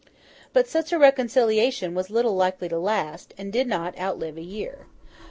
But 0.51 0.67
such 0.67 0.91
a 0.91 0.97
reconciliation 0.97 1.93
was 1.93 2.09
little 2.09 2.35
likely 2.35 2.67
to 2.69 2.79
last, 2.79 3.35
and 3.37 3.53
did 3.53 3.67
not 3.67 3.95
outlive 3.99 4.35
a 4.37 4.41
year. 4.41 4.87